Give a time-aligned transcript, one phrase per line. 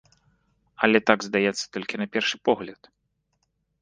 [0.87, 2.81] Але так здаецца толькі на першы погляд.